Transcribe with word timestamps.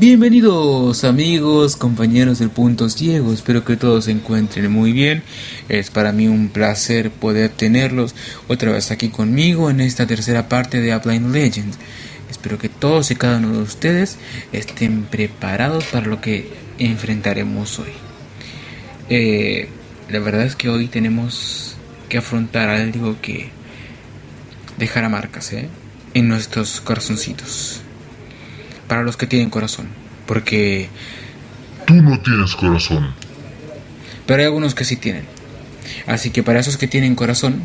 Bienvenidos 0.00 1.04
amigos, 1.04 1.76
compañeros 1.76 2.38
del 2.38 2.48
Punto 2.48 2.88
Ciego, 2.88 3.34
espero 3.34 3.66
que 3.66 3.76
todos 3.76 4.06
se 4.06 4.12
encuentren 4.12 4.72
muy 4.72 4.92
bien. 4.92 5.22
Es 5.68 5.90
para 5.90 6.10
mí 6.10 6.26
un 6.26 6.48
placer 6.48 7.10
poder 7.10 7.50
tenerlos 7.50 8.14
otra 8.48 8.72
vez 8.72 8.90
aquí 8.92 9.10
conmigo 9.10 9.68
en 9.68 9.82
esta 9.82 10.06
tercera 10.06 10.48
parte 10.48 10.80
de 10.80 10.96
Upline 10.96 11.32
Legends. 11.32 11.76
Espero 12.30 12.56
que 12.56 12.70
todos 12.70 13.10
y 13.10 13.14
cada 13.14 13.36
uno 13.36 13.52
de 13.52 13.62
ustedes 13.62 14.16
estén 14.54 15.02
preparados 15.02 15.84
para 15.84 16.06
lo 16.06 16.22
que 16.22 16.50
enfrentaremos 16.78 17.78
hoy. 17.78 17.92
Eh, 19.10 19.68
la 20.08 20.18
verdad 20.20 20.46
es 20.46 20.56
que 20.56 20.70
hoy 20.70 20.86
tenemos 20.86 21.76
que 22.08 22.16
afrontar 22.16 22.70
algo 22.70 23.20
que 23.20 23.50
dejará 24.78 25.10
marcas 25.10 25.52
¿eh? 25.52 25.68
en 26.14 26.26
nuestros 26.28 26.80
corazoncitos 26.80 27.82
para 28.90 29.04
los 29.04 29.16
que 29.16 29.28
tienen 29.28 29.50
corazón. 29.50 29.86
Porque... 30.26 30.88
Tú 31.86 31.94
no 31.94 32.20
tienes 32.20 32.56
corazón. 32.56 33.14
Pero 34.26 34.40
hay 34.40 34.46
algunos 34.46 34.74
que 34.74 34.84
sí 34.84 34.96
tienen. 34.96 35.22
Así 36.08 36.30
que 36.30 36.42
para 36.42 36.58
esos 36.58 36.76
que 36.76 36.88
tienen 36.88 37.14
corazón, 37.14 37.62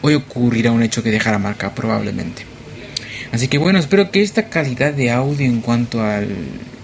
hoy 0.00 0.14
ocurrirá 0.14 0.70
un 0.70 0.84
hecho 0.84 1.02
que 1.02 1.10
dejará 1.10 1.40
marca 1.40 1.74
probablemente. 1.74 2.46
Así 3.32 3.48
que 3.48 3.58
bueno, 3.58 3.80
espero 3.80 4.12
que 4.12 4.22
esta 4.22 4.48
calidad 4.48 4.94
de 4.94 5.10
audio 5.10 5.44
en 5.44 5.60
cuanto 5.60 6.04
al 6.04 6.28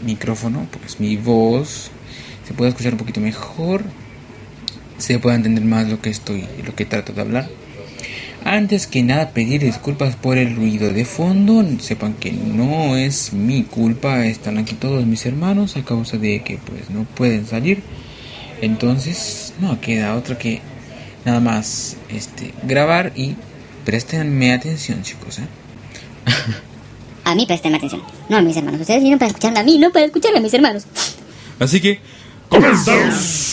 micrófono, 0.04 0.66
pues 0.80 0.98
mi 0.98 1.16
voz 1.16 1.92
se 2.44 2.54
pueda 2.54 2.70
escuchar 2.70 2.94
un 2.94 2.98
poquito 2.98 3.20
mejor, 3.20 3.84
se 4.98 5.20
pueda 5.20 5.36
entender 5.36 5.64
más 5.64 5.88
lo 5.88 6.00
que 6.00 6.10
estoy, 6.10 6.48
lo 6.66 6.74
que 6.74 6.86
trato 6.86 7.12
de 7.12 7.20
hablar. 7.20 7.48
Antes 8.44 8.86
que 8.86 9.02
nada 9.02 9.30
pedir 9.30 9.62
disculpas 9.62 10.16
por 10.16 10.38
el 10.38 10.56
ruido 10.56 10.92
de 10.92 11.04
fondo, 11.04 11.62
sepan 11.80 12.14
que 12.14 12.32
no 12.32 12.96
es 12.96 13.32
mi 13.32 13.64
culpa, 13.64 14.26
están 14.26 14.58
aquí 14.58 14.74
todos 14.74 15.04
mis 15.04 15.26
hermanos 15.26 15.76
a 15.76 15.84
causa 15.84 16.16
de 16.16 16.42
que 16.42 16.58
pues 16.58 16.90
no 16.90 17.04
pueden 17.04 17.46
salir. 17.46 17.82
Entonces, 18.62 19.54
no 19.60 19.80
queda 19.80 20.16
otro 20.16 20.38
que 20.38 20.60
nada 21.24 21.40
más 21.40 21.96
este 22.08 22.54
grabar 22.62 23.12
y 23.14 23.36
prestenme 23.84 24.52
atención, 24.52 25.02
chicos, 25.02 25.38
¿eh? 25.38 25.46
a 27.24 27.34
mí 27.34 27.46
prestenme 27.46 27.76
atención, 27.76 28.02
no 28.28 28.38
a 28.38 28.42
mis 28.42 28.56
hermanos. 28.56 28.80
Ustedes 28.80 29.00
vienen 29.00 29.18
para 29.18 29.28
escucharme 29.28 29.60
a 29.60 29.64
mí, 29.64 29.78
no 29.78 29.90
para 29.90 30.06
escucharme 30.06 30.38
a 30.38 30.42
mis 30.42 30.54
hermanos. 30.54 30.84
Así 31.58 31.80
que 31.80 32.00
comenzamos. 32.48 33.49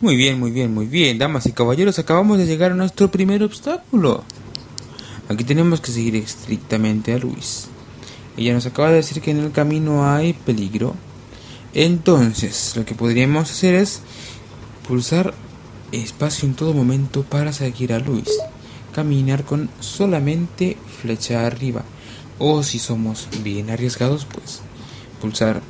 Muy 0.00 0.16
bien, 0.16 0.38
muy 0.38 0.50
bien, 0.50 0.72
muy 0.72 0.86
bien. 0.86 1.18
Damas 1.18 1.46
y 1.46 1.52
caballeros, 1.52 1.98
acabamos 1.98 2.38
de 2.38 2.46
llegar 2.46 2.72
a 2.72 2.74
nuestro 2.74 3.10
primer 3.10 3.42
obstáculo. 3.42 4.24
Aquí 5.28 5.44
tenemos 5.44 5.80
que 5.80 5.90
seguir 5.90 6.16
estrictamente 6.16 7.12
a 7.12 7.18
Luis. 7.18 7.68
Ella 8.36 8.54
nos 8.54 8.66
acaba 8.66 8.88
de 8.88 8.96
decir 8.96 9.20
que 9.20 9.30
en 9.30 9.40
el 9.40 9.52
camino 9.52 10.08
hay 10.08 10.32
peligro. 10.32 10.94
Entonces, 11.74 12.74
lo 12.76 12.84
que 12.84 12.94
podríamos 12.94 13.50
hacer 13.50 13.74
es 13.74 14.00
pulsar 14.86 15.34
espacio 15.92 16.48
en 16.48 16.54
todo 16.54 16.72
momento 16.72 17.24
para 17.24 17.52
seguir 17.52 17.92
a 17.92 17.98
Luis. 17.98 18.28
Caminar 18.94 19.44
con 19.44 19.68
solamente 19.80 20.76
flecha 21.02 21.46
arriba. 21.46 21.84
O 22.38 22.62
si 22.62 22.78
somos 22.78 23.28
bien 23.42 23.70
arriesgados, 23.70 24.24
pues 24.24 24.60
pulsar 25.20 25.60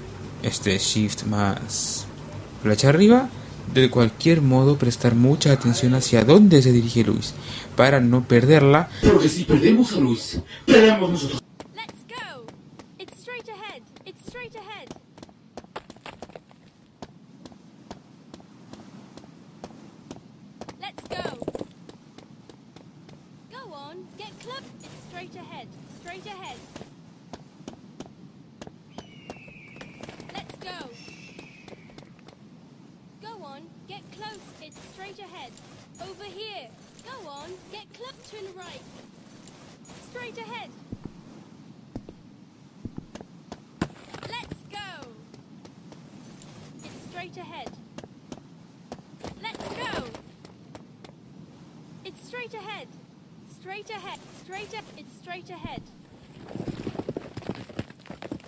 este 0.42 0.76
shift 0.78 1.24
más 1.24 2.06
flecha 2.62 2.88
arriba. 2.90 3.28
De 3.72 3.90
cualquier 3.90 4.40
modo, 4.40 4.78
prestar 4.78 5.14
mucha 5.14 5.52
atención 5.52 5.94
hacia 5.94 6.24
dónde 6.24 6.62
se 6.62 6.72
dirige 6.72 7.04
Luis, 7.04 7.34
para 7.76 8.00
no 8.00 8.24
perderla. 8.24 8.88
Porque 9.02 9.28
si 9.28 9.44
perdemos 9.44 9.92
a 9.92 10.00
Luis, 10.00 10.40
perdemos 10.64 11.10
nosotros. 11.10 11.42
Straight 26.08 26.24
ahead. 26.24 26.56
Let's 30.32 30.56
go. 30.56 30.88
Go 33.20 33.44
on, 33.44 33.66
get 33.88 34.00
close. 34.12 34.40
It's 34.62 34.78
straight 34.94 35.18
ahead. 35.18 35.52
Over 36.00 36.24
here. 36.24 36.68
Go 37.04 37.28
on, 37.28 37.50
get 37.70 37.92
close. 37.92 38.14
Turn 38.30 38.46
right. 38.56 38.80
Straight 40.10 40.38
ahead. 40.38 40.70
Let's 44.30 44.62
go. 44.70 45.08
It's 46.84 47.10
straight 47.10 47.36
ahead. 47.36 47.70
Let's 49.42 49.68
go. 49.68 50.04
It's 52.06 52.26
straight 52.26 52.54
ahead. 52.54 52.88
Straight 53.60 53.90
ahead 53.90 54.18
straight 54.48 54.72
ahead. 54.72 54.84
It's 54.96 55.12
straight 55.18 55.50
ahead. 55.50 55.82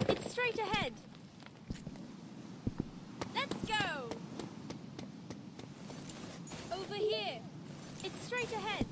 It's 0.08 0.30
straight 0.30 0.58
ahead. 0.58 0.92
Let's 3.34 3.54
go. 3.66 4.08
Over 6.72 6.94
here. 6.94 7.40
It's 8.02 8.24
straight 8.24 8.50
ahead. 8.50 8.86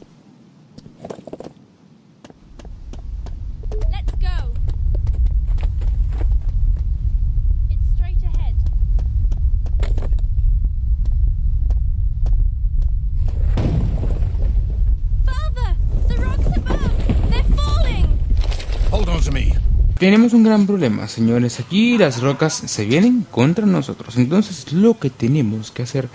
Tenemos 19.99 20.33
un 20.33 20.45
gran 20.45 20.65
problema, 20.65 21.09
señores. 21.09 21.59
Aquí 21.59 21.99
las 21.99 22.23
rocas 22.23 22.55
se 22.55 22.85
vienen 22.85 23.27
contra 23.33 23.67
nosotros. 23.67 24.17
Entonces 24.17 24.73
lo 24.73 24.97
que 24.97 25.11
tenemos 25.11 25.73
que 25.73 25.83
hacer 25.83 26.09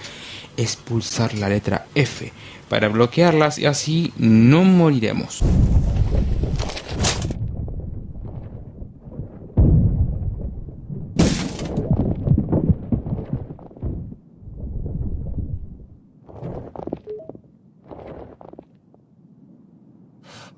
es 0.55 0.77
pulsar 0.77 1.33
la 1.33 1.49
letra 1.49 1.85
F 1.93 2.31
para 2.69 2.87
bloquearlas 2.87 3.59
y 3.59 3.65
así 3.65 4.13
no 4.17 4.63
moriremos. 4.63 5.41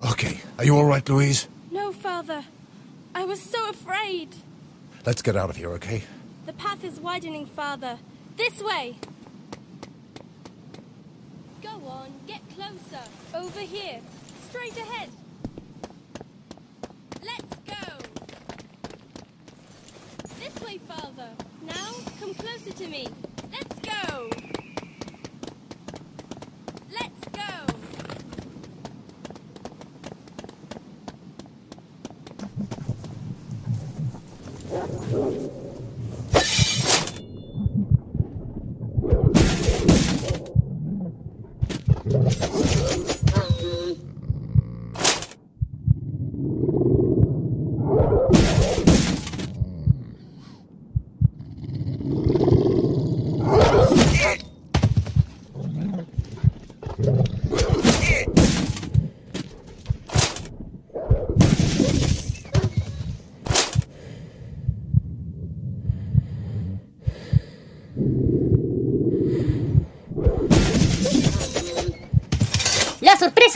Okay, 0.01 0.39
are 0.57 0.67
you 0.67 0.77
all 0.77 0.85
right, 0.85 1.09
Louise? 1.09 1.54
No, 3.35 3.41
father. 3.41 3.57
I 3.57 3.69
was 3.69 3.69
so 3.69 3.69
afraid. 3.69 4.35
Let's 5.05 5.21
get 5.21 5.35
out 5.35 5.49
of 5.49 5.57
here, 5.57 5.69
okay? 5.71 6.03
The 6.45 6.53
path 6.53 6.83
is 6.83 6.99
widening, 6.99 7.45
Father. 7.45 7.97
This 8.37 8.61
way. 8.61 8.95
Go 11.61 11.69
on, 11.69 12.13
get 12.27 12.41
closer. 12.55 13.03
Over 13.33 13.59
here. 13.59 13.99
Straight 14.49 14.77
ahead. 14.77 15.09
Let's 17.23 17.55
go. 17.65 17.97
This 20.39 20.55
way, 20.63 20.79
Father. 20.87 21.29
Now, 21.61 21.93
come 22.19 22.33
closer 22.35 22.71
to 22.71 22.87
me. 22.87 23.07
Let's 23.51 23.79
go. 23.79 24.29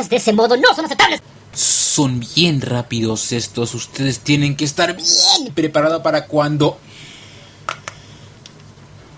De 0.10 0.16
ese 0.16 0.34
modo 0.34 0.58
no 0.58 0.74
son 0.76 0.86
aceptables. 0.86 1.22
Son 1.54 2.20
bien 2.20 2.62
rápidos 2.62 3.32
estos. 3.32 3.74
Ustedes 3.76 4.20
tienen 4.20 4.56
que 4.56 4.66
estar 4.66 4.96
bien 4.96 5.54
preparados 5.54 6.02
para 6.02 6.26
cuando 6.26 6.80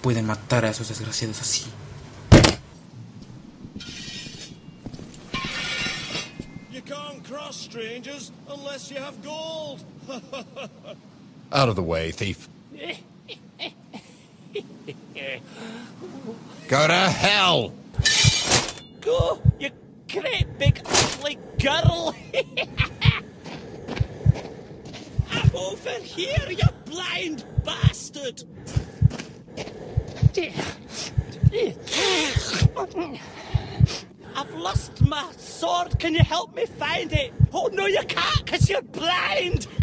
pueden 0.02 0.26
matar 0.26 0.66
a 0.66 0.70
esos 0.70 0.88
desgraciados 0.90 1.40
así. 1.42 1.66
You 6.72 6.82
can't 6.82 7.24
cross 7.24 7.56
strangers 7.56 8.32
unless 8.48 8.90
you 8.90 8.98
have 8.98 9.22
gold. 9.24 9.84
Out 11.52 11.70
of 11.70 11.76
the 11.76 11.84
way, 11.84 12.12
thief. 12.12 12.48
Go 16.70 16.88
to 16.88 16.94
hell! 16.94 17.74
Go, 19.02 19.42
you 19.60 19.70
great 20.12 20.58
big 20.58 20.82
ugly 20.86 21.38
girl. 21.58 22.14
I'm 25.32 25.56
over 25.56 25.90
here, 26.02 26.50
you 26.50 26.66
blind 26.86 27.46
bastard. 27.64 28.44
I've 34.36 34.54
lost 34.56 35.02
my 35.02 35.32
sword. 35.38 35.98
Can 36.00 36.14
you 36.14 36.24
help 36.24 36.56
me 36.56 36.66
find 36.66 37.14
it? 37.14 37.34
Oh, 37.54 37.70
no, 37.72 37.86
you 37.86 38.04
can't 38.04 38.46
because 38.46 38.70
you're 38.70 38.82
blind. 38.82 39.68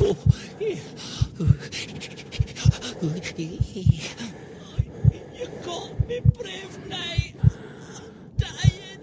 Oh, 0.00 0.16
got 5.68 6.08
me, 6.08 6.20
brave 6.38 6.88
knight. 6.88 7.34
I'm 7.44 8.12
dying. 8.38 9.02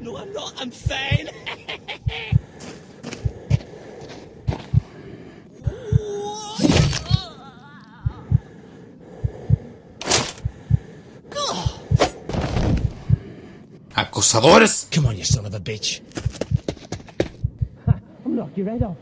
no, 0.00 0.16
I'm 0.16 0.32
not. 0.32 0.54
I'm 0.58 0.70
fine. 0.70 1.28
¡Acosadores! 13.96 14.88
Come 14.90 15.06
on, 15.06 15.16
you 15.16 15.24
son 15.24 15.46
of 15.46 15.54
a 15.54 15.60
bitch. 15.60 16.02
I'll 17.88 18.30
knock 18.30 18.50
your 18.54 18.68
head 18.68 18.82
off. 18.82 18.96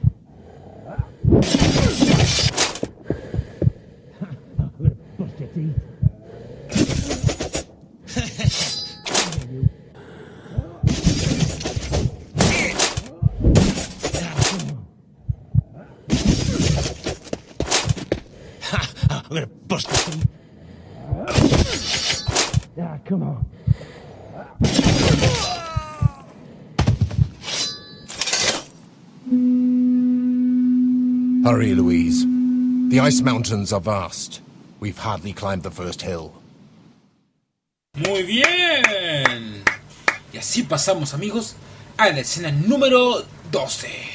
Come 23.14 23.22
on. 23.22 23.46
Hurry, 31.44 31.75
Louise. 31.75 32.25
The 32.90 33.00
ice 33.00 33.20
mountains 33.20 33.72
are 33.72 33.81
vast. 33.81 34.40
We've 34.81 34.99
hardly 34.99 35.32
climbed 35.32 35.62
the 35.62 35.70
first 35.70 36.02
hill. 36.02 36.32
Muy 37.96 38.25
bien. 38.25 39.62
Y 40.32 40.38
así 40.38 40.64
pasamos, 40.64 41.14
amigos, 41.14 41.55
a 41.96 42.08
la 42.10 42.20
escena 42.20 42.50
número 42.50 43.25
12. 43.52 44.13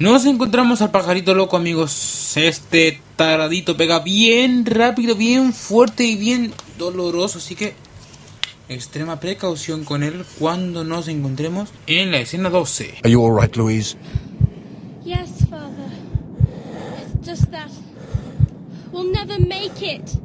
Nos 0.00 0.24
encontramos 0.24 0.80
al 0.80 0.90
pajarito 0.90 1.34
loco, 1.34 1.58
amigos. 1.58 2.34
Este 2.34 3.02
taradito 3.16 3.76
pega 3.76 4.00
bien 4.00 4.64
rápido, 4.64 5.14
bien 5.14 5.52
fuerte 5.52 6.04
y 6.04 6.16
bien 6.16 6.54
doloroso. 6.78 7.36
Así 7.36 7.54
que 7.54 7.74
extrema 8.70 9.20
precaución 9.20 9.84
con 9.84 10.02
él 10.02 10.24
cuando 10.38 10.84
nos 10.84 11.06
encontremos 11.08 11.68
en 11.86 12.12
la 12.12 12.20
escena 12.20 12.48
12. 12.48 12.94
Are 13.04 13.10
you 13.10 13.22
all 13.22 13.38
right, 13.38 13.54
Louise? 13.56 13.98
Yes, 15.04 15.46
Father. 15.50 15.90
It's 17.02 17.28
just 17.28 17.50
that 17.50 17.68
we'll 18.92 19.12
never 19.12 19.38
make 19.38 19.82
it. 19.82 20.16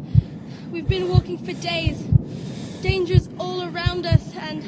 We've 0.72 0.88
been 0.88 1.10
walking 1.10 1.38
for 1.38 1.52
days. 1.52 1.98
Dangers 2.82 3.28
all 3.38 3.62
around 3.62 4.06
us, 4.06 4.22
and 4.40 4.64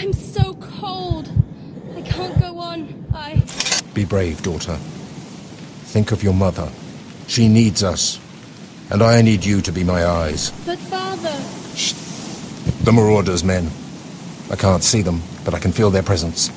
I'm 0.00 0.14
so 0.14 0.54
cold. 0.54 1.28
I 1.96 2.02
can't 2.02 2.38
go 2.40 2.58
on. 2.58 3.06
I. 3.14 3.42
Be 3.94 4.04
brave, 4.04 4.42
daughter. 4.42 4.76
Think 5.86 6.12
of 6.12 6.22
your 6.22 6.34
mother. 6.34 6.70
She 7.26 7.48
needs 7.48 7.82
us. 7.82 8.18
And 8.90 9.02
I 9.02 9.22
need 9.22 9.44
you 9.44 9.60
to 9.62 9.72
be 9.72 9.84
my 9.84 10.04
eyes. 10.04 10.50
But, 10.66 10.78
Father. 10.78 11.34
Shh. 11.76 11.92
The 12.84 12.92
Marauders' 12.92 13.44
men. 13.44 13.70
I 14.50 14.56
can't 14.56 14.82
see 14.82 15.02
them, 15.02 15.22
but 15.44 15.54
I 15.54 15.58
can 15.60 15.70
feel 15.72 15.90
their 15.90 16.02
presence. 16.02 16.50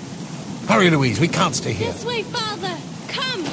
Hurry, 0.68 0.90
Louise, 0.90 1.20
we 1.20 1.28
can't 1.28 1.54
stay 1.54 1.74
here. 1.74 1.92
This 1.92 2.06
way, 2.06 2.24
Father. 2.24 2.76
Come. 3.08 3.44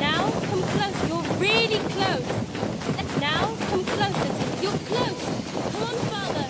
Now, 0.00 0.30
come 0.30 0.62
close. 0.62 1.08
You're 1.08 1.22
really 1.38 1.78
close. 1.90 2.26
Now, 3.20 3.54
come 3.68 3.84
closer. 3.84 4.26
To 4.26 4.62
You're 4.62 4.78
close. 4.88 5.22
Come 5.72 5.82
on, 5.82 5.96
Father. 6.10 6.45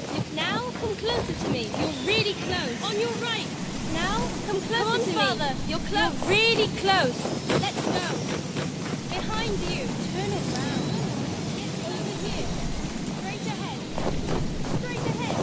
Come 0.81 0.95
closer 0.97 1.33
to 1.33 1.49
me. 1.51 1.71
You're 1.79 1.97
really 2.07 2.35
close. 2.35 2.83
On 2.85 3.01
your 3.01 3.11
right. 3.25 3.49
Now, 3.95 4.29
come 4.47 4.61
closer 4.61 4.85
come 4.85 4.93
on, 4.93 5.01
to 5.01 5.13
Father. 5.17 5.55
me. 5.55 5.61
You're 5.73 5.87
close. 5.89 6.13
You're 6.21 6.29
really 6.29 6.69
close. 6.77 7.17
Let's 7.49 7.81
go. 7.81 8.07
Behind 9.09 9.57
you. 9.73 9.89
Turn 10.13 10.31
it 10.37 10.45
round. 10.53 10.85
Get 11.57 11.73
over 11.89 12.17
here. 12.29 12.47
Straight 13.17 13.47
ahead. 13.57 13.79
Straight 14.77 15.07
ahead. 15.17 15.39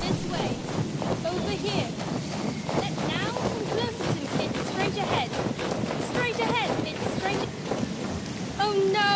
This 0.00 0.20
way. 0.32 0.50
Over 1.28 1.54
here. 1.66 1.88
Let 2.80 2.94
now 3.04 3.28
come 3.36 3.64
closer 3.68 4.06
to 4.08 4.20
me. 4.38 4.44
It's 4.48 4.60
straight 4.72 4.96
ahead. 4.96 5.30
Straight 6.08 6.40
ahead. 6.40 6.70
It's 6.88 7.04
straight. 7.20 7.44
Oh 8.64 8.72
no! 8.96 9.12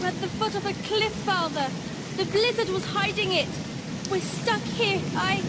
We're 0.00 0.08
at 0.14 0.20
the 0.20 0.28
foot 0.38 0.54
of 0.54 0.64
a 0.64 0.74
cliff, 0.86 1.12
Father. 1.26 1.66
The 2.16 2.24
blizzard 2.30 2.68
was 2.68 2.84
hiding 2.84 3.32
it. 3.32 3.48
We're 4.10 4.20
stuck 4.20 4.60
here. 4.62 5.00
I. 5.14 5.42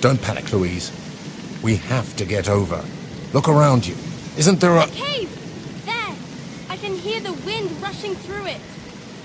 Don't 0.00 0.20
panic, 0.20 0.52
Louise. 0.52 0.90
We 1.62 1.76
have 1.76 2.16
to 2.16 2.24
get 2.24 2.48
over. 2.48 2.84
Look 3.32 3.48
around 3.48 3.86
you. 3.86 3.94
Isn't 4.36 4.60
there 4.60 4.76
a... 4.76 4.86
Cave! 4.88 5.30
There! 5.86 6.14
I 6.68 6.76
can 6.76 6.94
hear 6.96 7.20
the 7.20 7.32
wind 7.32 7.70
rushing 7.80 8.14
through 8.14 8.46
it. 8.46 8.60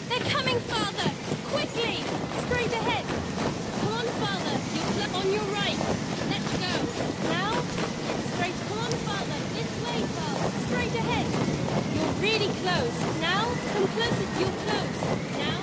They're 0.10 0.30
coming, 0.30 0.60
Father! 0.70 1.10
Quickly! 1.50 2.04
Straight 2.46 2.72
ahead! 2.72 3.06
Come 3.82 3.94
on, 3.94 4.06
Father! 4.22 4.56
You're 4.96 5.16
on 5.18 5.28
your 5.34 5.48
right. 5.58 5.80
Let's 6.30 6.52
go. 6.62 6.74
Now, 7.34 7.58
it's 7.58 8.26
straight. 8.34 8.56
Come 8.70 8.80
on, 8.80 8.94
Father! 9.10 9.38
This 9.58 9.72
way, 9.84 10.00
Father! 10.16 10.50
Straight 10.70 10.96
ahead! 11.02 11.26
You're 11.98 12.16
really 12.22 12.52
close. 12.62 12.96
Now, 13.20 13.50
come 13.74 13.88
closer. 13.90 14.28
You're 14.40 14.56
close. 14.70 14.98
Now, 15.42 15.60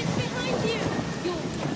it's 0.00 0.14
behind 0.16 0.56
you. 0.64 0.80
You're 1.24 1.71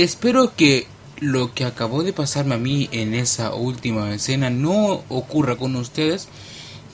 Espero 0.00 0.56
que 0.56 0.86
lo 1.20 1.52
que 1.52 1.66
acabó 1.66 2.02
de 2.02 2.14
pasarme 2.14 2.54
a 2.54 2.58
mí 2.58 2.88
en 2.92 3.12
esa 3.12 3.54
última 3.54 4.14
escena 4.14 4.48
no 4.48 5.02
ocurra 5.10 5.56
con 5.56 5.76
ustedes. 5.76 6.28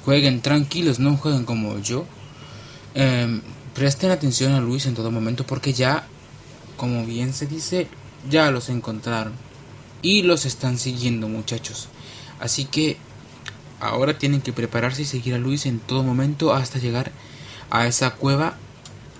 Jueguen 0.04 0.42
tranquilos, 0.42 0.98
no 0.98 1.16
jueguen 1.16 1.44
como 1.44 1.78
yo. 1.78 2.06
Em, 2.94 3.40
presten 3.72 4.10
atención 4.10 4.52
a 4.52 4.60
Luis 4.60 4.86
en 4.86 4.94
todo 4.94 5.12
momento 5.12 5.46
porque 5.46 5.72
ya, 5.72 6.08
como 6.76 7.06
bien 7.06 7.32
se 7.34 7.46
dice, 7.46 7.86
ya 8.28 8.50
los 8.50 8.68
encontraron. 8.68 9.34
Y 10.02 10.22
los 10.22 10.44
están 10.44 10.76
siguiendo 10.76 11.28
muchachos. 11.28 11.88
Así 12.40 12.64
que 12.64 12.96
ahora 13.80 14.18
tienen 14.18 14.40
que 14.40 14.52
prepararse 14.52 15.02
y 15.02 15.06
seguir 15.06 15.34
a 15.34 15.38
Luis 15.38 15.66
en 15.66 15.78
todo 15.80 16.02
momento 16.02 16.52
hasta 16.52 16.78
llegar 16.78 17.12
a 17.70 17.86
esa 17.86 18.14
cueva 18.14 18.56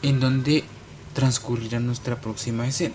en 0.02 0.20
donde 0.20 0.64
transcurrirá 1.14 1.80
nuestra 1.80 2.20
próxima 2.20 2.66
escena. 2.66 2.94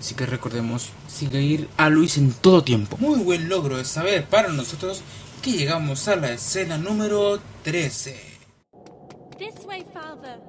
Así 0.00 0.14
que 0.14 0.26
recordemos 0.26 0.90
seguir 1.06 1.68
a 1.76 1.88
Luis 1.88 2.18
en 2.18 2.32
todo 2.32 2.64
tiempo. 2.64 2.96
Muy 2.98 3.20
buen 3.20 3.48
logro 3.48 3.76
de 3.76 3.84
saber 3.84 4.24
para 4.24 4.48
nosotros 4.48 5.02
que 5.42 5.52
llegamos 5.52 6.08
a 6.08 6.16
la 6.16 6.32
escena 6.32 6.76
número 6.78 7.40
13. 7.62 8.16
This 9.38 9.64
way, 9.64 9.84
Father. 9.92 10.40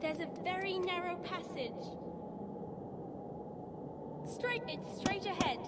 There's 0.00 0.20
a 0.20 0.28
very 0.42 0.78
narrow 0.78 1.16
passage. 1.24 1.72
Straight, 4.34 4.62
it's 4.68 5.00
straight 5.00 5.26
ahead. 5.26 5.58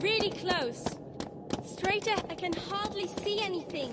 Really 0.00 0.30
close. 0.30 0.84
Straight 1.64 2.06
ahead. 2.06 2.24
I 2.30 2.34
can 2.34 2.52
hardly 2.52 3.06
see 3.22 3.40
anything. 3.40 3.92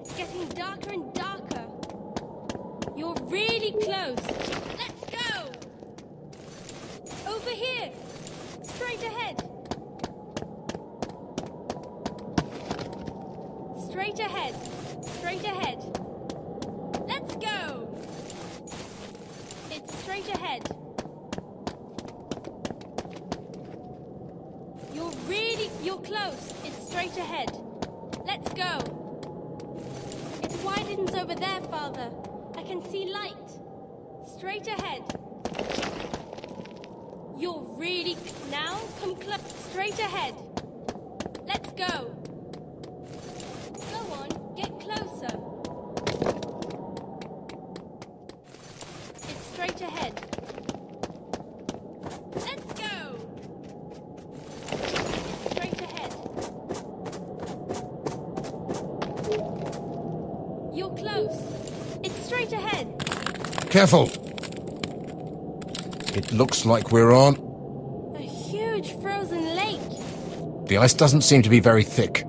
It's 0.00 0.14
getting 0.14 0.48
darker 0.48 0.92
and 0.92 1.12
darker. 1.14 1.66
You're 2.96 3.16
really 3.22 3.72
close. 3.72 4.18
Let's 4.78 5.04
go! 5.10 5.50
Over 7.30 7.50
here! 7.50 7.90
Straight 8.62 9.02
ahead. 9.02 9.42
Straight 13.88 14.18
ahead. 14.18 14.54
Straight 15.18 15.44
ahead. 15.44 15.78
Let's 17.06 17.36
go. 17.36 17.88
It's 19.70 19.98
straight 20.02 20.28
ahead. 20.28 20.62
You're 24.94 25.10
really, 25.26 25.70
you're 25.82 26.00
close. 26.00 26.52
It's 26.64 26.88
straight 26.88 27.16
ahead. 27.16 27.50
Let's 28.26 28.52
go. 28.52 28.78
It 30.42 30.52
widens 30.64 31.14
over 31.14 31.34
there, 31.34 31.60
Father. 31.82 32.12
I 32.56 32.62
can 32.62 32.80
see 32.80 33.10
light. 33.12 33.50
Straight 34.36 34.68
ahead. 34.68 35.02
You're 37.36 37.66
really, 37.76 38.16
now 38.52 38.78
come 39.00 39.16
close. 39.16 39.40
Straight 39.68 39.98
ahead. 39.98 40.34
Let's 41.44 41.72
go. 41.72 41.88
Go 41.88 42.21
Careful! 63.72 64.10
It 66.14 66.30
looks 66.30 66.66
like 66.66 66.92
we're 66.92 67.10
on... 67.10 67.36
A 68.14 68.20
huge 68.20 68.92
frozen 69.00 69.56
lake. 69.56 69.80
The 70.66 70.76
ice 70.76 70.92
doesn't 70.92 71.22
seem 71.22 71.40
to 71.40 71.48
be 71.48 71.60
very 71.60 71.82
thick. 71.82 72.26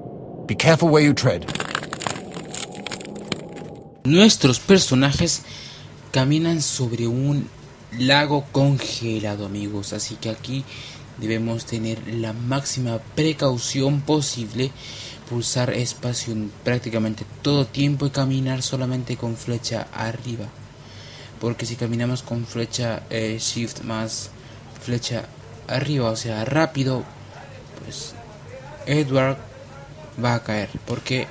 Be 0.47 0.55
careful 0.55 0.87
where 0.87 1.03
you 1.03 1.13
tread. 1.13 1.45
Nuestros 4.05 4.61
personajes 4.61 5.41
caminan 6.13 6.61
sobre 6.61 7.07
un 7.07 7.49
lago 7.99 8.45
congelado, 8.53 9.45
amigos. 9.45 9.91
Así 9.91 10.15
que 10.15 10.29
aquí 10.29 10.63
debemos 11.17 11.65
tener 11.65 12.07
la 12.07 12.31
máxima 12.31 12.99
precaución 13.15 13.99
posible. 13.99 14.71
Pulsar 15.29 15.71
espacio 15.71 16.31
en 16.31 16.53
prácticamente 16.63 17.25
todo 17.41 17.65
tiempo 17.65 18.05
y 18.05 18.11
caminar 18.11 18.61
solamente 18.61 19.17
con 19.17 19.35
flecha 19.35 19.89
arriba. 19.91 20.47
Porque 21.43 21.65
si 21.65 21.75
caminamos 21.75 22.23
con 22.23 22.45
flecha 22.45 23.03
eh, 23.09 23.37
shift 23.37 23.81
más 23.81 24.29
flecha 24.81 25.25
arriba, 25.67 26.09
o 26.09 26.15
sea, 26.15 26.45
rápido, 26.45 27.03
pues 27.83 28.15
Edward 28.85 29.35
va 30.23 30.35
a 30.35 30.43
caer. 30.43 30.69
Porque 30.87 31.27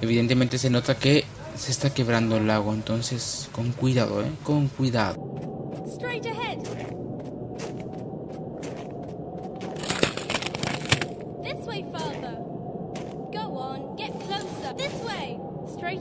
evidentemente 0.00 0.58
se 0.58 0.68
nota 0.68 0.98
que 0.98 1.24
se 1.56 1.70
está 1.70 1.94
quebrando 1.94 2.38
el 2.38 2.48
lago. 2.48 2.74
Entonces, 2.74 3.48
con 3.52 3.70
cuidado, 3.70 4.20
¿eh? 4.20 4.32
Con 4.42 4.66
cuidado. 4.66 5.14
Straight 5.94 6.26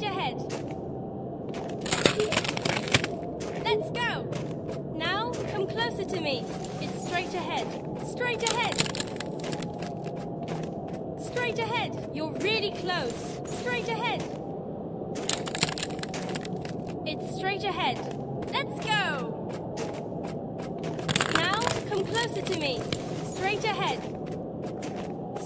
ahead. 0.04 0.79
Let's 3.72 3.92
go. 3.92 4.24
Now, 4.96 5.32
come 5.52 5.68
closer 5.68 6.04
to 6.04 6.20
me. 6.20 6.44
It's 6.82 7.06
straight 7.06 7.32
ahead. 7.36 7.68
Straight 8.04 8.42
ahead. 8.42 8.76
Straight 11.22 11.60
ahead. 11.60 12.10
You're 12.12 12.32
really 12.40 12.72
close. 12.72 13.14
Straight 13.60 13.88
ahead. 13.88 14.24
It's 17.06 17.36
straight 17.36 17.64
ahead. 17.64 18.00
Let's 18.52 18.84
go. 18.84 19.52
Now, 21.36 21.60
come 21.90 22.04
closer 22.06 22.42
to 22.42 22.60
me. 22.60 22.82
Straight 23.36 23.64
ahead. 23.66 24.00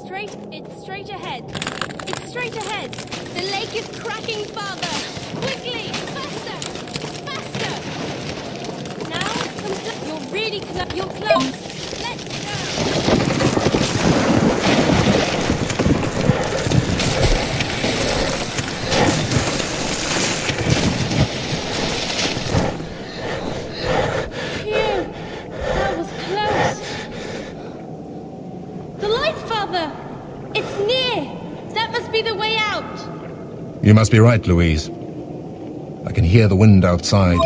Straight, 0.06 0.34
it's 0.50 0.82
straight 0.82 1.10
ahead. 1.10 1.44
It's 2.08 2.30
straight 2.30 2.56
ahead. 2.56 2.90
The 2.94 3.44
lake 3.52 3.76
is 3.76 3.88
cracking, 4.00 4.46
Father. 4.46 4.83
You 33.84 33.94
must 33.94 34.14
be 34.14 34.20
right, 34.20 34.42
Louise. 34.48 34.90
I 36.08 36.14
can 36.14 36.24
hear 36.24 36.48
the 36.48 36.56
wind 36.56 36.86
outside. 36.86 37.38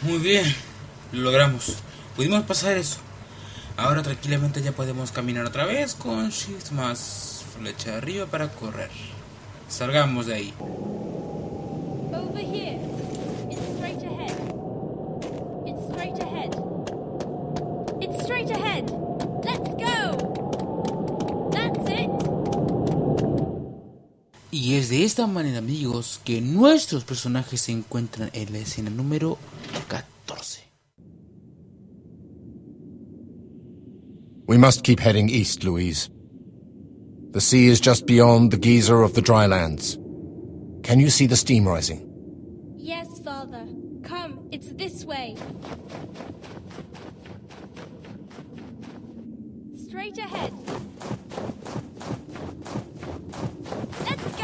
Muy 0.00 0.16
bien. 0.16 0.46
Lo 1.12 1.30
logramos. 1.30 1.76
Pudimos 2.16 2.44
pasar 2.44 2.78
eso. 2.78 2.96
Ahora 3.76 4.02
tranquilamente 4.02 4.62
ya 4.62 4.72
podemos 4.72 5.12
caminar 5.12 5.44
otra 5.44 5.66
vez 5.66 5.94
con 5.94 6.30
shift 6.30 6.70
más 6.70 7.44
flecha 7.58 7.98
arriba 7.98 8.24
para 8.24 8.48
correr. 8.48 8.88
Salgamos 9.68 10.24
de 10.24 10.34
ahí. 10.36 10.54
Y 24.54 24.74
es 24.74 24.90
de 24.90 25.04
esta 25.04 25.26
manera, 25.26 25.58
amigos, 25.58 26.20
que 26.24 26.42
nuestros 26.42 27.04
personajes 27.04 27.62
se 27.62 27.72
encuentran 27.72 28.28
en 28.34 28.52
la 28.52 28.58
escena 28.58 28.90
número 28.90 29.38
14. 29.88 30.60
We 34.46 34.58
must 34.58 34.82
keep 34.84 35.00
heading 35.00 35.30
east, 35.30 35.64
Louise. 35.64 36.10
The 37.32 37.40
sea 37.40 37.68
is 37.68 37.80
just 37.80 38.04
beyond 38.06 38.50
the 38.50 38.58
geyser 38.58 39.02
of 39.02 39.14
the 39.14 39.22
drylands. 39.22 39.98
Can 40.82 41.00
you 41.00 41.08
see 41.08 41.26
the 41.26 41.36
steam 41.36 41.66
rising? 41.66 42.20
Yes, 42.76 43.08
Father. 43.24 43.66
Come, 44.02 44.48
it's 44.52 44.74
this 44.74 45.06
way. 45.06 45.36
Straight 49.74 50.18
ahead. 50.18 50.52
Let's 54.04 54.21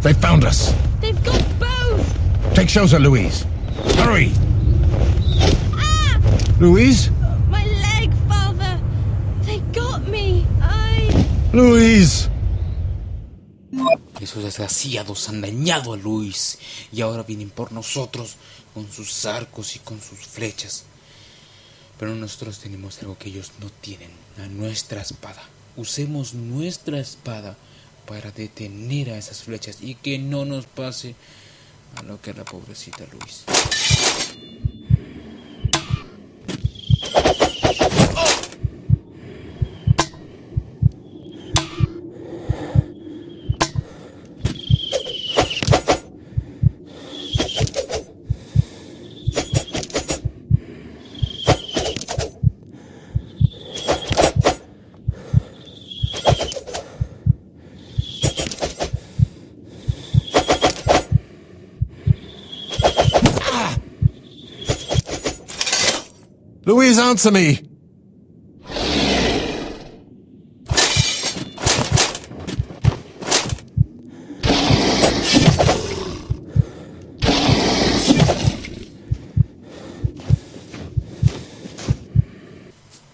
They've 0.00 0.16
found 0.16 0.44
us! 0.44 0.72
They've 1.00 1.22
got 1.24 1.42
bows! 1.58 2.14
Take 2.54 2.68
shelter, 2.68 3.00
Louise! 3.00 3.44
Hurry! 3.96 4.30
Ah! 5.74 6.20
Louise? 6.60 7.10
My 7.50 7.64
leg, 7.66 8.12
father! 8.28 8.80
They 9.42 9.58
got 9.72 10.06
me! 10.06 10.46
I. 10.62 11.10
Louise! 11.52 12.28
Esos 14.20 14.44
desgraciados 14.44 15.28
han 15.28 15.40
dañado 15.40 15.92
a 15.92 15.96
Luis 15.96 16.58
y 16.92 17.00
ahora 17.00 17.24
vienen 17.24 17.50
por 17.50 17.72
nosotros 17.72 18.36
con 18.74 18.90
sus 18.90 19.26
arcos 19.26 19.74
y 19.74 19.80
con 19.80 20.00
sus 20.00 20.18
flechas. 20.18 20.84
Pero 21.98 22.14
nosotros 22.14 22.60
tenemos 22.60 23.00
algo 23.02 23.18
que 23.18 23.30
ellos 23.30 23.52
no 23.60 23.68
tienen, 23.80 24.10
a 24.38 24.46
nuestra 24.46 25.02
espada. 25.02 25.42
Usemos 25.76 26.34
nuestra 26.34 27.00
espada 27.00 27.56
para 28.08 28.30
detener 28.30 29.10
a 29.10 29.18
esas 29.18 29.42
flechas 29.42 29.78
y 29.82 29.94
que 29.94 30.18
no 30.18 30.46
nos 30.46 30.66
pase 30.66 31.14
a 31.96 32.02
lo 32.02 32.20
que 32.20 32.30
a 32.30 32.34
la 32.34 32.44
pobrecita 32.44 33.04
Luis. 33.12 33.44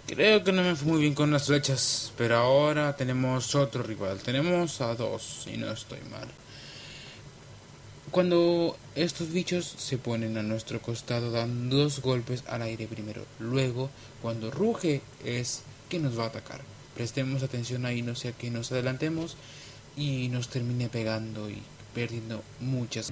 Creo 0.07 0.45
que 0.45 0.53
no 0.53 0.63
me 0.63 0.77
fue 0.77 0.93
muy 0.93 1.01
bien 1.01 1.15
con 1.15 1.31
las 1.31 1.47
flechas, 1.47 2.13
pero 2.19 2.37
ahora 2.37 2.95
tenemos 2.97 3.55
otro 3.55 3.83
rival. 3.83 4.21
Tenemos 4.21 4.83
a 4.83 4.95
dos, 4.95 5.47
y 5.51 5.57
no 5.57 5.73
estoy 5.73 6.01
mal. 6.11 6.29
Cuando 8.15 8.77
estos 8.95 9.33
bichos 9.33 9.75
se 9.77 9.99
ponen 9.99 10.39
a 10.39 10.45
nuestro 10.45 10.81
costado, 10.81 11.33
dan 11.33 11.69
dos 11.69 11.99
golpes 12.01 12.45
al 12.47 12.63
aire 12.63 12.87
primero. 12.87 13.27
Luego, 13.41 13.91
cuando 14.23 14.53
ruge, 14.53 15.01
es 15.25 15.63
que 15.89 15.99
nos 15.99 16.17
va 16.17 16.23
a 16.23 16.29
atacar. 16.29 16.61
Prestemos 16.95 17.43
atención 17.43 17.85
ahí, 17.87 18.03
no 18.03 18.15
sea 18.15 18.31
que 18.31 18.53
nos 18.53 18.71
adelantemos 18.71 19.37
y 19.97 20.29
nos 20.29 20.49
termine 20.49 20.89
pegando 20.89 21.51
y 21.51 21.61
perdiendo 21.93 22.45
muchas. 22.61 23.11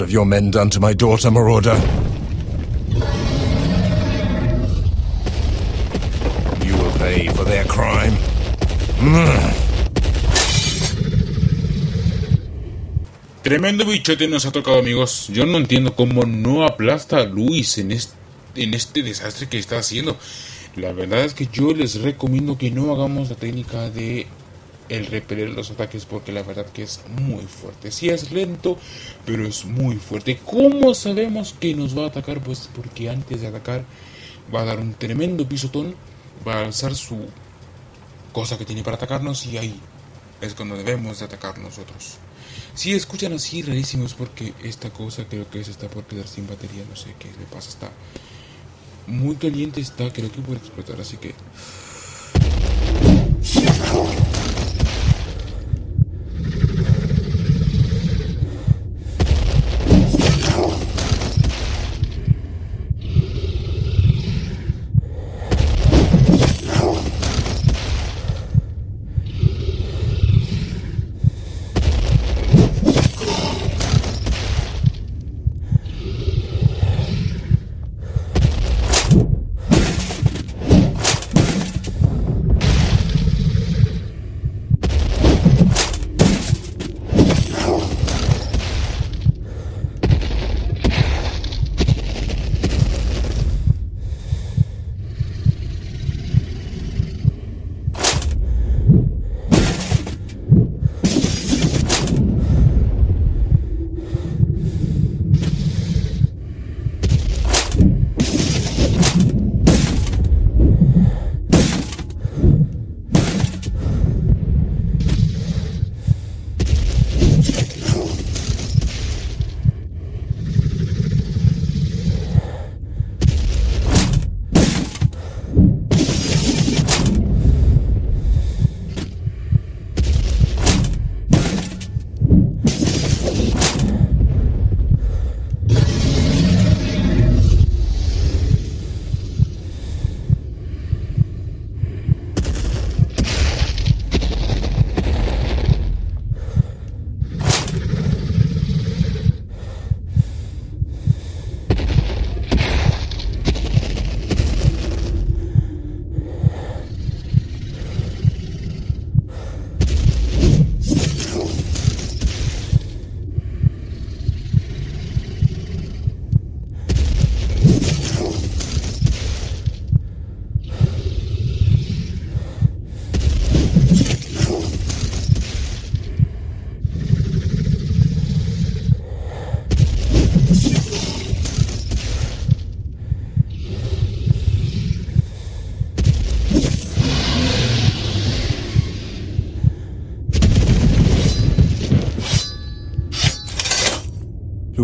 What 0.00 0.06
have 0.06 0.14
your 0.14 0.24
men 0.24 0.50
done 0.50 0.70
to 0.70 0.80
my 0.80 0.94
daughter, 0.94 1.30
Marauder? 1.30 1.76
You 6.64 6.72
will 6.72 6.92
pay 6.92 7.28
for 7.28 7.44
their 7.44 7.66
crime. 7.66 8.16
Tremendo 13.42 13.84
bichote 13.84 14.26
nos 14.26 14.46
ha 14.46 14.52
tocado, 14.52 14.78
amigos. 14.78 15.28
Yo 15.28 15.44
no 15.44 15.58
entiendo 15.58 15.94
cómo 15.94 16.22
no 16.22 16.64
aplasta 16.64 17.18
a 17.18 17.26
Luis 17.26 17.76
en 17.76 17.92
este, 17.92 18.14
en 18.54 18.72
este 18.72 19.02
desastre 19.02 19.50
que 19.50 19.58
está 19.58 19.80
haciendo. 19.80 20.16
La 20.76 20.94
verdad 20.94 21.26
es 21.26 21.34
que 21.34 21.46
yo 21.52 21.74
les 21.74 22.00
recomiendo 22.00 22.56
que 22.56 22.70
no 22.70 22.90
hagamos 22.94 23.28
la 23.28 23.36
técnica 23.36 23.90
de 23.90 24.26
el 24.90 25.06
repeler 25.06 25.50
los 25.50 25.70
ataques 25.70 26.04
porque 26.04 26.32
la 26.32 26.42
verdad 26.42 26.66
que 26.66 26.82
es 26.82 27.00
muy 27.20 27.44
fuerte. 27.44 27.90
Sí 27.90 28.10
es 28.10 28.32
lento, 28.32 28.76
pero 29.24 29.46
es 29.46 29.64
muy 29.64 29.96
fuerte. 29.96 30.38
¿Cómo 30.44 30.94
sabemos 30.94 31.54
que 31.58 31.74
nos 31.74 31.96
va 31.96 32.04
a 32.04 32.08
atacar? 32.08 32.42
Pues 32.42 32.68
porque 32.74 33.08
antes 33.08 33.40
de 33.40 33.46
atacar 33.46 33.84
va 34.54 34.62
a 34.62 34.64
dar 34.64 34.80
un 34.80 34.94
tremendo 34.94 35.48
pisotón, 35.48 35.94
va 36.46 36.54
a 36.54 36.64
alzar 36.64 36.94
su 36.94 37.26
cosa 38.32 38.58
que 38.58 38.64
tiene 38.64 38.82
para 38.82 38.96
atacarnos 38.96 39.46
y 39.46 39.58
ahí 39.58 39.80
es 40.40 40.54
cuando 40.54 40.76
debemos 40.76 41.20
de 41.20 41.24
atacar 41.24 41.58
nosotros. 41.58 42.18
Si 42.74 42.92
escuchan 42.92 43.32
así 43.32 43.62
rarísimos 43.62 44.14
porque 44.14 44.54
esta 44.64 44.90
cosa 44.90 45.24
creo 45.28 45.48
que 45.48 45.62
se 45.62 45.70
está 45.70 45.88
por 45.88 46.04
quedar 46.04 46.26
sin 46.26 46.48
batería, 46.48 46.84
no 46.88 46.96
sé 46.96 47.14
qué 47.18 47.28
le 47.38 47.46
pasa, 47.46 47.68
está 47.68 47.90
muy 49.06 49.36
caliente, 49.36 49.80
está 49.80 50.12
creo 50.12 50.32
que 50.32 50.40
puede 50.40 50.58
explotar, 50.58 51.00
así 51.00 51.16
que 51.16 51.34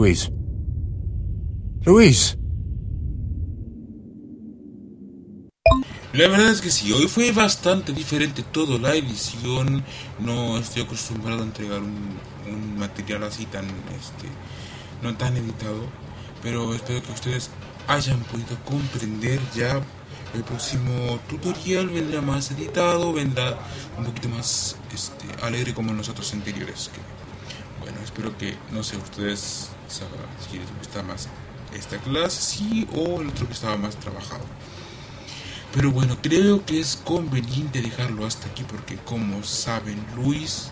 Louise. 0.07 0.31
Louise! 1.85 2.39
La 6.13 6.29
verdad 6.29 6.51
es 6.51 6.61
que 6.61 6.71
sí, 6.71 6.93
hoy 6.93 7.09
fue 7.09 7.33
bastante 7.33 7.93
diferente 7.93 8.45
todo, 8.45 8.79
la 8.79 8.95
edición, 8.95 9.83
no 10.21 10.59
estoy 10.59 10.83
acostumbrado 10.83 11.43
a 11.43 11.47
entregar 11.47 11.81
un, 11.81 12.21
un 12.49 12.79
material 12.79 13.25
así 13.25 13.47
tan, 13.47 13.65
este, 13.65 14.29
no 15.03 15.17
tan 15.17 15.37
editado, 15.37 15.83
pero 16.41 16.73
espero 16.73 17.03
que 17.03 17.11
ustedes 17.13 17.51
hayan 17.89 18.21
podido 18.21 18.57
comprender 18.65 19.41
ya 19.57 19.83
el 20.35 20.45
próximo 20.45 21.19
tutorial 21.29 21.89
vendrá 21.89 22.21
más 22.21 22.53
editado, 22.53 23.13
vendrá 23.13 23.59
un 23.99 24.05
poquito 24.05 24.29
más 24.29 24.77
este, 24.95 25.27
alegre 25.45 25.75
como 25.75 25.93
los 25.93 26.09
otros 26.09 26.33
anteriores. 26.33 26.93
Que, 26.95 27.26
espero 28.17 28.39
que, 28.39 28.57
no 28.73 28.83
sé, 28.83 28.97
ustedes 28.97 29.69
sabrán 29.89 30.27
si 30.51 30.59
les 30.59 30.75
gusta 30.79 31.03
más 31.03 31.29
esta 31.75 31.99
clase, 31.99 32.41
sí, 32.41 32.89
o 32.95 33.21
el 33.21 33.29
otro 33.29 33.47
que 33.47 33.53
estaba 33.53 33.77
más 33.77 33.95
trabajado. 33.97 34.43
Pero 35.75 35.91
bueno, 35.91 36.17
creo 36.23 36.65
que 36.65 36.81
es 36.81 36.97
conveniente 36.97 37.83
dejarlo 37.83 38.25
hasta 38.25 38.49
aquí 38.49 38.65
porque 38.67 38.97
como 38.97 39.45
saben, 39.45 40.03
Luis 40.15 40.71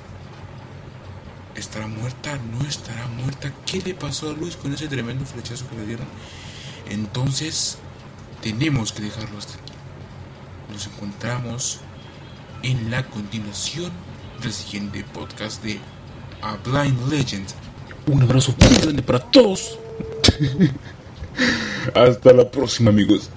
estará 1.55 1.87
muerta, 1.87 2.39
no 2.51 2.67
estará 2.67 3.07
muerta. 3.09 3.53
¿Qué 3.67 3.83
le 3.83 3.93
pasó 3.93 4.31
a 4.31 4.33
Luis 4.33 4.57
con 4.57 4.73
ese 4.73 4.89
tremendo 4.89 5.27
flechazo 5.27 5.69
que 5.69 5.77
le 5.77 5.85
dieron? 5.85 6.07
Entonces, 6.89 7.77
tenemos 8.41 8.91
que 8.93 9.03
dejarlo 9.03 9.37
hasta 9.37 9.53
aquí. 9.53 9.75
Nos 10.73 10.87
encontramos 10.87 11.81
en 12.63 12.91
la 12.91 13.05
continuación 13.11 13.93
del 14.41 14.53
siguiente 14.55 15.05
podcast 15.05 15.63
de 15.63 15.79
A 16.45 16.59
Blind 16.63 17.11
Legend. 17.11 17.47
Un 18.07 18.23
abrazo 18.23 18.55
muy 18.61 18.77
grande 18.77 19.03
para 19.03 19.19
todos. 19.19 19.79
Hasta 21.95 22.35
la 22.35 22.51
próxima, 22.51 22.91
amigos. 22.91 23.31